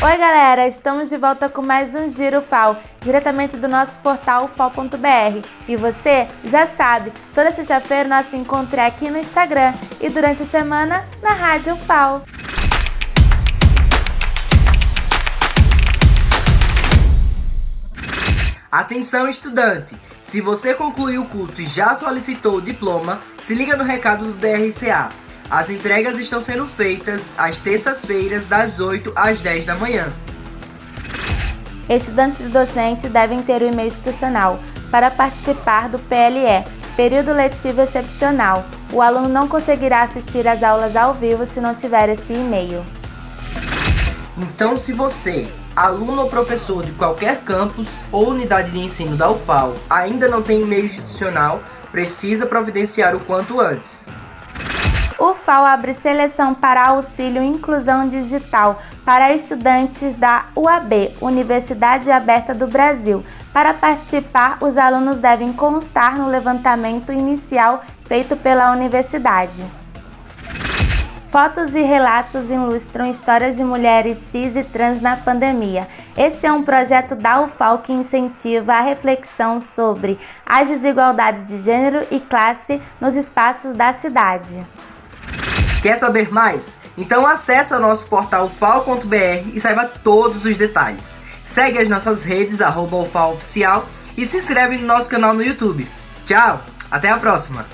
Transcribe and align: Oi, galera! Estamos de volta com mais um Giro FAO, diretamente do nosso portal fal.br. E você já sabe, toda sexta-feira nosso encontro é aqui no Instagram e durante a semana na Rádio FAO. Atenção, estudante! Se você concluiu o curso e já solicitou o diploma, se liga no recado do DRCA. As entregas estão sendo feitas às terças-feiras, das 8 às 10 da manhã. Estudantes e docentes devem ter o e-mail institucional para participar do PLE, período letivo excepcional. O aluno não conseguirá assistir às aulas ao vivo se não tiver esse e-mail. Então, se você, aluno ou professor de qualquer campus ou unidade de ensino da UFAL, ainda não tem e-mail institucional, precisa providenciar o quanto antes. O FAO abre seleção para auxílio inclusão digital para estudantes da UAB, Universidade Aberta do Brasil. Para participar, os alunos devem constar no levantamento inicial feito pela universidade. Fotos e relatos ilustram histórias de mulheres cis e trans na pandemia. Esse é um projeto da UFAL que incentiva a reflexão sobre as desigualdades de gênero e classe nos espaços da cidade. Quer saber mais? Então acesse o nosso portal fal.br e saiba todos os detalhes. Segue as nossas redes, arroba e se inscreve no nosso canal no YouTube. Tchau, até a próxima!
Oi, 0.00 0.16
galera! 0.16 0.68
Estamos 0.68 1.08
de 1.08 1.16
volta 1.16 1.48
com 1.48 1.60
mais 1.60 1.92
um 1.92 2.08
Giro 2.08 2.40
FAO, 2.40 2.76
diretamente 3.00 3.56
do 3.56 3.66
nosso 3.66 3.98
portal 3.98 4.46
fal.br. 4.46 5.44
E 5.66 5.74
você 5.74 6.28
já 6.44 6.68
sabe, 6.68 7.12
toda 7.34 7.50
sexta-feira 7.50 8.08
nosso 8.08 8.36
encontro 8.36 8.78
é 8.78 8.86
aqui 8.86 9.10
no 9.10 9.18
Instagram 9.18 9.74
e 10.00 10.08
durante 10.08 10.44
a 10.44 10.46
semana 10.46 11.04
na 11.20 11.32
Rádio 11.32 11.74
FAO. 11.78 12.22
Atenção, 18.70 19.28
estudante! 19.28 19.96
Se 20.22 20.40
você 20.40 20.74
concluiu 20.74 21.22
o 21.22 21.28
curso 21.28 21.60
e 21.60 21.66
já 21.66 21.96
solicitou 21.96 22.58
o 22.58 22.62
diploma, 22.62 23.20
se 23.40 23.52
liga 23.52 23.76
no 23.76 23.82
recado 23.82 24.26
do 24.26 24.32
DRCA. 24.34 25.08
As 25.50 25.70
entregas 25.70 26.18
estão 26.18 26.42
sendo 26.42 26.66
feitas 26.66 27.22
às 27.38 27.56
terças-feiras, 27.56 28.44
das 28.44 28.80
8 28.80 29.12
às 29.16 29.40
10 29.40 29.64
da 29.64 29.74
manhã. 29.74 30.12
Estudantes 31.88 32.40
e 32.40 32.44
docentes 32.44 33.10
devem 33.10 33.42
ter 33.42 33.62
o 33.62 33.66
e-mail 33.66 33.88
institucional 33.88 34.58
para 34.90 35.10
participar 35.10 35.88
do 35.88 35.98
PLE, 35.98 36.66
período 36.94 37.32
letivo 37.32 37.80
excepcional. 37.80 38.66
O 38.92 39.00
aluno 39.00 39.26
não 39.26 39.48
conseguirá 39.48 40.02
assistir 40.02 40.46
às 40.46 40.62
aulas 40.62 40.94
ao 40.94 41.14
vivo 41.14 41.46
se 41.46 41.60
não 41.62 41.74
tiver 41.74 42.10
esse 42.10 42.34
e-mail. 42.34 42.84
Então, 44.36 44.76
se 44.76 44.92
você, 44.92 45.48
aluno 45.74 46.22
ou 46.22 46.28
professor 46.28 46.84
de 46.84 46.92
qualquer 46.92 47.38
campus 47.40 47.88
ou 48.12 48.28
unidade 48.28 48.70
de 48.70 48.80
ensino 48.80 49.16
da 49.16 49.30
UFAL, 49.30 49.74
ainda 49.88 50.28
não 50.28 50.42
tem 50.42 50.60
e-mail 50.60 50.84
institucional, 50.84 51.62
precisa 51.90 52.44
providenciar 52.44 53.16
o 53.16 53.20
quanto 53.20 53.58
antes. 53.58 54.04
O 55.18 55.34
FAO 55.34 55.64
abre 55.64 55.94
seleção 55.94 56.54
para 56.54 56.86
auxílio 56.86 57.42
inclusão 57.42 58.08
digital 58.08 58.80
para 59.04 59.34
estudantes 59.34 60.14
da 60.14 60.44
UAB, 60.54 61.12
Universidade 61.20 62.08
Aberta 62.08 62.54
do 62.54 62.68
Brasil. 62.68 63.24
Para 63.52 63.74
participar, 63.74 64.58
os 64.60 64.78
alunos 64.78 65.18
devem 65.18 65.52
constar 65.52 66.16
no 66.16 66.28
levantamento 66.28 67.12
inicial 67.12 67.82
feito 68.06 68.36
pela 68.36 68.70
universidade. 68.70 69.66
Fotos 71.26 71.74
e 71.74 71.82
relatos 71.82 72.48
ilustram 72.48 73.10
histórias 73.10 73.56
de 73.56 73.64
mulheres 73.64 74.18
cis 74.18 74.54
e 74.54 74.62
trans 74.62 75.02
na 75.02 75.16
pandemia. 75.16 75.88
Esse 76.16 76.46
é 76.46 76.52
um 76.52 76.62
projeto 76.62 77.16
da 77.16 77.40
UFAL 77.40 77.80
que 77.80 77.92
incentiva 77.92 78.74
a 78.74 78.82
reflexão 78.82 79.60
sobre 79.60 80.16
as 80.46 80.68
desigualdades 80.68 81.44
de 81.44 81.58
gênero 81.58 82.06
e 82.08 82.20
classe 82.20 82.80
nos 83.00 83.16
espaços 83.16 83.74
da 83.74 83.92
cidade. 83.92 84.64
Quer 85.82 85.96
saber 85.96 86.32
mais? 86.32 86.76
Então 86.96 87.26
acesse 87.26 87.72
o 87.72 87.78
nosso 87.78 88.06
portal 88.06 88.50
fal.br 88.50 89.48
e 89.52 89.60
saiba 89.60 89.84
todos 89.84 90.44
os 90.44 90.56
detalhes. 90.56 91.20
Segue 91.46 91.78
as 91.78 91.88
nossas 91.88 92.24
redes, 92.24 92.60
arroba 92.60 93.08
e 94.16 94.26
se 94.26 94.36
inscreve 94.36 94.76
no 94.76 94.86
nosso 94.86 95.08
canal 95.08 95.32
no 95.32 95.42
YouTube. 95.42 95.88
Tchau, 96.26 96.60
até 96.90 97.08
a 97.08 97.16
próxima! 97.16 97.64